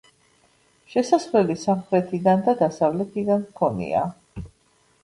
შესასვლელი 0.93 1.57
სამხრეთიდან 1.65 2.43
და 2.49 2.57
დასავლეთიდან 2.63 3.47
ჰქონია. 3.53 4.05